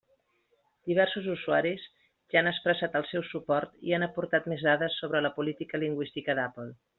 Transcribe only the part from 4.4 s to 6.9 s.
més dades sobre la política lingüística d'Apple.